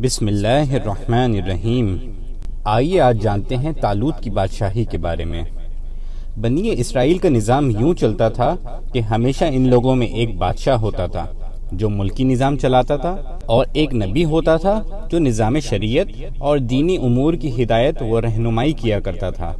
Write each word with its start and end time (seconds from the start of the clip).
بسم 0.00 0.26
اللہ 0.26 0.72
الرحمن 0.72 1.34
الرحیم۔ 1.34 1.96
آئیے 2.64 3.00
آج 3.00 3.22
جانتے 3.22 3.56
ہیں 3.56 3.72
تالوت 3.72 4.20
کی 4.20 4.30
بادشاہی 4.30 4.84
کے 4.84 4.98
بارے 4.98 5.24
میں۔ 5.24 5.42
بنی 6.40 6.70
اسرائیل 6.80 7.18
کا 7.18 7.28
نظام 7.28 7.70
یوں 7.70 7.94
چلتا 7.94 8.28
تھا 8.28 8.54
کہ 8.92 9.00
ہمیشہ 9.00 9.44
ان 9.52 9.68
لوگوں 9.68 9.94
میں 9.96 10.06
ایک 10.06 10.36
بادشاہ 10.38 10.76
ہوتا 10.76 11.06
تھا، 11.06 11.24
جو 11.72 11.88
ملکی 11.88 12.24
نظام 12.24 12.56
چلاتا 12.56 12.96
تھا، 12.96 13.16
اور 13.46 13.66
ایک 13.72 13.94
نبی 13.94 14.24
ہوتا 14.24 14.56
تھا 14.56 14.80
جو 15.10 15.18
نظام 15.18 15.58
شریعت 15.58 16.06
اور 16.38 16.58
دینی 16.58 16.96
امور 16.96 17.34
کی 17.34 17.62
ہدایت 17.62 18.02
و 18.02 18.20
رہنمائی 18.20 18.72
کیا 18.72 19.00
کرتا 19.00 19.30
تھا۔ 19.30 19.52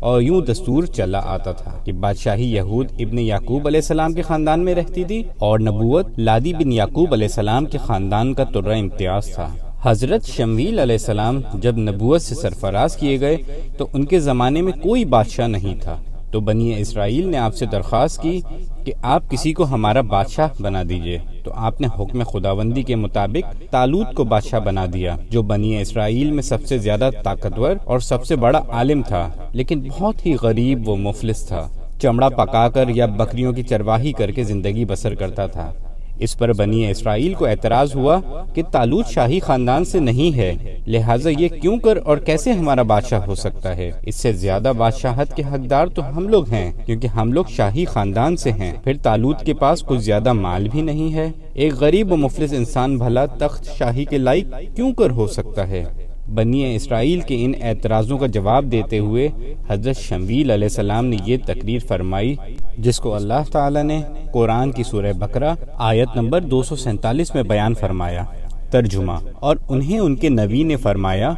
اور 0.00 0.22
یوں 0.22 0.40
دستور 0.40 0.84
چلا 0.84 1.20
آتا 1.24 1.52
تھا 1.52 1.70
کہ 1.84 1.92
بادشاہی 1.92 2.54
یہود 2.54 2.86
ابن 2.98 3.18
یعقوب 3.18 3.66
علیہ 3.66 3.80
السلام 3.80 4.12
کے 4.12 4.22
خاندان 4.22 4.60
میں 4.60 4.74
رہتی 4.74 5.04
تھی 5.04 5.22
اور 5.38 5.58
نبوت 5.58 6.06
لادی 6.18 6.52
بن 6.52 6.72
یعقوب 6.72 7.12
علیہ 7.12 7.26
السلام 7.26 7.64
کے 7.64 7.78
خاندان 7.78 8.34
کا 8.34 8.44
ترہ 8.44 8.78
امتیاز 8.78 9.34
تھا۔ 9.34 9.54
حضرت 9.82 10.26
شمیل 10.26 10.78
علیہ 10.78 10.94
السلام 10.94 11.40
جب 11.54 11.78
نبوت 11.78 12.22
سے 12.22 12.34
سرفراز 12.34 12.96
کیے 12.96 13.20
گئے 13.20 13.36
تو 13.78 13.86
ان 13.92 14.04
کے 14.04 14.20
زمانے 14.20 14.62
میں 14.62 14.72
کوئی 14.72 15.04
بادشاہ 15.04 15.46
نہیں 15.46 15.80
تھا۔ 15.80 15.96
تو 16.30 16.40
بنی 16.40 16.80
اسرائیل 16.80 17.28
نے 17.28 17.38
آپ 17.38 17.54
سے 17.54 17.66
درخواست 17.66 18.22
کی 18.22 18.40
کہ 18.84 18.92
آپ 19.02 19.30
کسی 19.30 19.52
کو 19.52 19.64
ہمارا 19.64 20.00
بادشاہ 20.00 20.48
بنا 20.62 20.82
دیجیے۔ 20.88 21.18
تو 21.44 21.50
آپ 21.54 21.80
نے 21.80 21.88
حکم 21.98 22.22
خداوندی 22.22 22.82
کے 22.82 22.94
مطابق 22.94 23.54
تالوت 23.70 24.14
کو 24.14 24.24
بادشاہ 24.24 24.60
بنا 24.60 24.86
دیا، 24.94 25.16
جو 25.30 25.42
بنی 25.42 25.76
اسرائیل 25.80 26.30
میں 26.30 26.42
سب 26.42 26.66
سے 26.66 26.78
زیادہ 26.78 27.10
طاقتور 27.24 27.76
اور 27.84 28.00
سب 28.00 28.24
سے 28.26 28.36
بڑا 28.36 28.60
عالم 28.68 29.02
تھا، 29.02 29.28
لیکن 29.52 29.88
بہت 29.88 30.26
ہی 30.26 30.34
غریب 30.42 30.88
و 30.88 30.96
مفلس 30.96 31.46
تھا، 31.46 31.66
چمڑا 32.02 32.28
پکا 32.28 32.68
کر 32.68 32.88
یا 32.88 33.06
بکریوں 33.06 33.52
کی 33.52 33.62
چرواہی 33.62 34.12
کر 34.12 34.30
کے 34.30 34.44
زندگی 34.44 34.84
بسر 34.84 35.14
کرتا 35.14 35.46
تھا۔ 35.46 35.72
اس 36.20 36.38
پر 36.38 36.52
بنی 36.52 36.90
اسرائیل 36.90 37.34
کو 37.34 37.46
اعتراض 37.46 37.94
ہوا 37.94 38.20
کہ 38.54 38.62
تالوت 38.72 39.06
شاہی 39.06 39.40
خاندان 39.40 39.84
سے 39.84 40.00
نہیں 40.00 40.36
ہے، 40.36 40.78
لہٰذا 40.86 41.30
یہ 41.38 41.48
کیوں 41.48 41.78
کر 41.78 41.98
اور 42.04 42.16
کیسے 42.16 42.52
ہمارا 42.52 42.82
بادشاہ 42.82 43.20
ہو 43.26 43.34
سکتا 43.34 43.76
ہے؟ 43.76 43.90
اس 44.02 44.16
سے 44.16 44.32
زیادہ 44.32 44.72
بادشاہت 44.76 45.36
کے 45.36 45.42
حقدار 45.42 45.86
تو 45.86 46.02
ہم 46.08 46.28
لوگ 46.28 46.48
ہیں، 46.48 46.72
کیونکہ 46.86 47.06
ہم 47.06 47.32
لوگ 47.32 47.44
شاہی 47.48 47.84
خاندان 47.84 48.36
سے 48.36 48.52
ہیں۔ 48.52 48.72
پھر 48.84 48.96
تالوت 49.02 49.42
کے 49.44 49.54
پاس 49.54 49.82
کچھ 49.82 50.00
زیادہ 50.00 50.32
مال 50.32 50.68
بھی 50.68 50.82
نہیں 50.82 51.14
ہے؟ 51.14 51.30
ایک 51.54 51.74
غریب 51.74 52.12
و 52.12 52.16
مفلس 52.16 52.52
انسان 52.52 52.98
بھلا 52.98 53.26
تخت 53.26 53.68
شاہی 53.78 54.04
کے 54.04 54.18
لائق 54.18 54.54
کیوں 54.76 54.92
کر 54.92 55.10
ہو 55.10 55.26
سکتا 55.26 55.68
ہے؟ 55.68 55.84
بنی 56.34 56.74
اسرائیل 56.74 57.20
کے 57.20 57.36
ان 57.44 57.52
اعتراضوں 57.62 58.18
کا 58.18 58.26
جواب 58.26 58.70
دیتے 58.72 58.98
ہوئے 58.98 59.28
حضرت 59.68 59.96
شمویل 59.96 60.50
علیہ 60.50 60.68
السلام 60.68 61.06
نے 61.06 61.16
یہ 61.26 61.36
تقریر 61.46 61.80
فرمائی، 61.88 62.34
جس 62.78 62.98
کو 62.98 63.14
اللہ 63.14 63.50
تعالی 63.52 63.82
نے 63.82 64.00
قرآن 64.32 64.72
کی 64.72 64.82
سورہ 64.82 65.12
بکرا 65.12 65.54
آیت 65.88 66.16
نمبر 66.16 66.40
دو 66.40 66.62
سو 66.62 66.76
سینتالیس 66.76 67.34
میں 67.34 67.42
بیان 67.42 67.74
فرمایا۔ 67.74 68.24
ترجمہ، 68.70 69.12
اور 69.34 69.56
انہیں 69.68 69.98
ان 69.98 70.16
کے 70.16 70.28
نبی 70.28 70.62
نے 70.62 70.76
فرمایا 70.76 71.32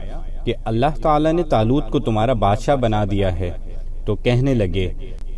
کہ 0.45 0.55
اللہ 0.65 1.01
تعالی 1.03 1.33
نے 1.33 1.43
تالوت 1.43 1.91
کو 1.91 1.99
تمہارا 1.99 2.33
بادشاہ 2.33 2.77
بنا 2.77 3.05
دیا 3.11 3.39
ہے۔ 3.39 3.51
تو 4.07 4.15
کہنے 4.15 4.55
لگے، 4.55 4.89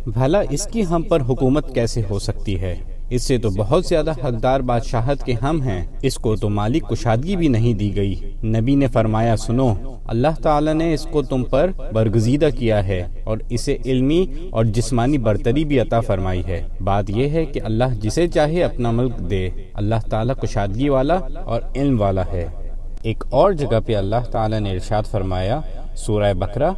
بھلا 0.05 0.41
اس 0.49 0.67
کی 0.67 0.85
ہم 0.85 1.01
پر 1.01 1.21
حکومت 1.21 1.73
کیسے 1.75 2.01
ہو 2.09 2.19
سکتی 2.19 2.59
ہے؟ 2.61 2.75
اس 3.09 3.23
سے 3.23 3.37
تو 3.37 3.49
بہت 3.49 3.85
زیادہ 3.85 4.11
حقدار 4.11 4.59
بادشاہت 4.59 5.23
کے 5.23 5.33
ہم 5.33 5.61
ہیں۔ 5.61 5.85
اس 6.01 6.15
کو 6.15 6.35
تو 6.35 6.49
مالک 6.49 6.89
کشادگی 6.89 7.35
بھی 7.35 7.47
نہیں 7.47 7.73
دی 7.73 7.95
گئی۔ 7.95 8.15
نبی 8.43 8.75
نے 8.75 8.87
فرمایا، 8.87 9.37
سنو، 9.37 9.73
اللہ 10.05 10.27
تعالی 10.43 10.73
نے 10.73 10.93
اس 10.93 11.07
کو 11.11 11.21
تم 11.21 11.43
پر 11.43 11.71
برگزیدہ 11.93 12.49
کیا 12.57 12.87
ہے 12.87 13.07
اور 13.23 13.37
اسے 13.49 13.77
علمی 13.85 14.25
اور 14.49 14.65
جسمانی 14.65 15.17
برتری 15.17 15.65
بھی 15.65 15.79
عطا 15.79 15.99
فرمائی 15.99 16.45
ہے۔ 16.47 16.63
بات 16.81 17.09
یہ 17.09 17.29
ہے 17.29 17.45
کہ 17.45 17.61
اللہ 17.63 17.83
جسے 18.01 18.27
چاہے 18.27 18.63
اپنا 18.63 18.91
ملک 18.91 19.17
دے۔ 19.29 19.49
اللہ 19.73 19.95
تعالی 20.09 20.33
کشادگی 20.41 20.89
والا 20.89 21.19
اور 21.45 21.61
علم 21.75 22.01
والا 22.01 22.25
ہے۔ 22.25 22.47
ایک 23.01 23.23
اور 23.29 23.51
جگہ 23.51 23.79
پہ 23.85 23.95
اللہ 23.95 24.15
تعالی 24.31 24.59
نے 24.59 24.71
ارشاد 24.71 25.03
فرمایا 25.03 25.61
سورہ 25.95 26.33
بکرا 26.33 26.71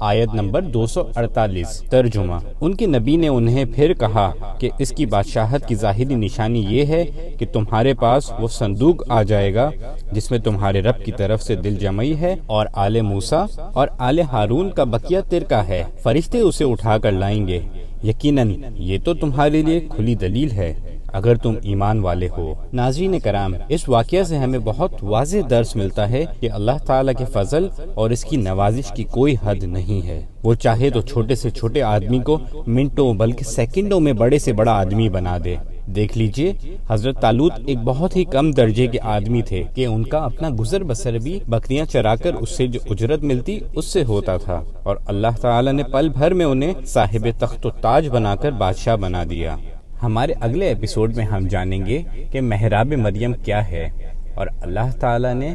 آیت 0.00 0.34
نمبر 0.34 0.62
دو 0.62 0.86
سو 0.86 1.02
اڑتالیس، 1.16 1.80
ترجمہ۔ 1.90 2.34
ان 2.60 2.74
کے 2.74 2.86
نبی 2.86 3.16
نے 3.16 3.28
انہیں 3.28 3.64
پھر 3.74 3.94
کہا 3.94 4.32
کہ 4.58 4.70
اس 4.78 4.90
کی 4.90 5.06
بادشاہت 5.06 5.66
کی 5.68 5.74
ظاہری 5.74 6.14
نشانی 6.14 6.66
یہ 6.68 6.86
ہے 6.86 7.04
کہ 7.38 7.46
تمہارے 7.52 7.94
پاس 7.94 8.32
وہ 8.38 8.48
صندوق 8.48 9.04
آ 9.08 9.22
جائے 9.22 9.54
گا 9.54 9.70
جس 10.12 10.30
میں 10.30 10.38
تمہارے 10.38 10.80
رب 10.80 11.04
کی 11.04 11.12
طرف 11.12 11.42
سے 11.42 11.56
دل 11.56 11.74
جمعی 11.74 12.14
ہے 12.16 12.34
اور 12.46 12.66
آل 12.72 13.00
موسا 13.00 13.44
اور 13.58 13.88
آل 13.98 14.20
ہارون 14.20 14.70
کا 14.70 14.84
بقیہ 14.84 15.18
ترکہ 15.30 15.62
ہے۔ 15.68 15.84
فرشتے 16.02 16.38
اسے 16.38 16.64
اٹھا 16.64 16.98
کر 16.98 17.12
لائیں 17.12 17.46
گے۔ 17.48 17.60
یقیناً 18.04 18.54
یہ 18.74 18.98
تو 19.04 19.14
تمہارے 19.14 19.62
لیے 19.62 19.80
کھلی 19.80 20.14
دلیل 20.14 20.50
ہے۔ 20.50 20.74
اگر 21.14 21.34
تم 21.36 21.54
ایمان 21.62 21.98
والے 21.98 22.28
ہو۔ 22.38 22.54
ناظرین 22.72 23.18
کرام، 23.18 23.54
اس 23.68 23.88
واقعہ 23.88 24.22
سے 24.22 24.38
ہمیں 24.38 24.58
بہت 24.64 24.90
واضح 25.02 25.36
درس 25.50 25.76
ملتا 25.76 26.10
ہے 26.10 26.24
کہ 26.40 26.50
اللہ 26.50 26.84
تعالیٰ 26.86 27.14
کے 27.18 27.24
فضل 27.24 27.68
اور 27.94 28.10
اس 28.10 28.24
کی 28.24 28.36
نوازش 28.36 28.92
کی 28.96 29.04
کوئی 29.04 29.34
حد 29.42 29.62
نہیں 29.62 30.06
ہے۔ 30.06 30.26
وہ 30.42 30.54
چاہے 30.54 30.90
تو 30.90 31.00
چھوٹے 31.00 31.34
سے 31.34 31.50
چھوٹے 31.50 31.82
آدمی 31.82 32.18
کو 32.18 32.38
منٹوں 32.66 33.14
بلکہ 33.14 33.44
سیکنڈوں 33.44 34.00
میں 34.00 34.12
بڑے 34.12 34.38
سے 34.38 34.52
بڑا 34.52 34.72
آدمی 34.72 35.08
بنا 35.08 35.38
دے۔ 35.44 35.56
دیکھ 35.86 36.18
لیجیے، 36.18 36.52
حضرت 36.90 37.20
تالوت 37.20 37.52
ایک 37.66 37.78
بہت 37.84 38.16
ہی 38.16 38.24
کم 38.24 38.50
درجے 38.50 38.86
کے 38.86 38.98
آدمی 39.02 39.42
تھے 39.42 39.62
کہ 39.74 39.86
ان 39.86 40.02
کا 40.02 40.18
اپنا 40.18 40.48
گزر 40.60 40.84
بسر 40.84 41.18
بھی 41.18 41.38
بکریاں 41.48 41.84
چرا 41.84 42.16
کر 42.16 42.34
اس 42.34 42.50
سے 42.50 42.66
جو 42.66 42.80
اجرت 42.90 43.22
ملتی 43.22 43.58
اس 43.74 43.84
سے 43.84 44.04
ہوتا 44.04 44.36
تھا۔ 44.36 44.62
اور 44.82 44.96
اللہ 45.06 45.40
تعالیٰ 45.40 45.72
نے 45.72 45.82
پل 45.82 46.08
بھر 46.08 46.34
میں 46.34 46.46
انہیں 46.46 46.72
صاحب 46.86 47.28
تخت 47.38 47.66
و 47.66 47.70
تاج 47.70 48.08
بنا 48.08 48.36
کر 48.36 48.50
بادشاہ 48.50 48.96
بنا 48.96 49.24
دیا۔ 49.30 49.56
ہمارے 50.04 50.32
اگلے 50.40 50.66
ایپیسوڈ 50.66 51.16
میں 51.16 51.24
ہم 51.24 51.48
جانیں 51.48 51.86
گے 51.86 52.02
کہ 52.30 52.40
محراب 52.40 52.86
مریم 52.86 53.32
کیا 53.32 53.68
ہے 53.68 53.88
اور 54.34 54.46
اللہ 54.60 54.90
تعالیٰ 55.00 55.34
نے 55.34 55.54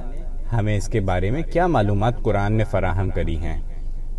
ہمیں 0.54 0.78
اس 0.78 0.88
کے 0.88 1.00
بارے 1.00 1.32
میں 1.32 1.42
کیا 1.42 1.68
معلومات 1.68 2.22
قرآن 2.24 2.54
میں 2.54 2.66
فراہم 2.66 3.10
کری 3.10 3.38
ہیں۔ 3.38 3.62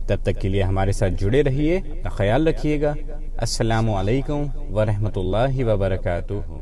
تب 0.06 0.16
تک 0.22 0.40
کے 0.40 0.48
لیے 0.48 0.62
ہمارے 0.62 0.92
ساتھ 0.92 1.12
جڑے 1.18 1.42
رہیے، 1.42 1.80
خیال 2.04 2.48
رکھیے 2.48 2.82
گا۔ 2.82 2.94
السلام 3.38 3.90
علیکم 3.90 4.42
ورحمۃ 4.74 5.16
اللہ 5.16 5.64
وبرکاتہ۔ 5.64 6.59